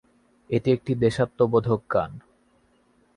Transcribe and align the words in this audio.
এটি 0.49 0.69
একটি 0.71 0.91
দেশাত্মবোধক 0.95 1.81
গান। 1.93 2.11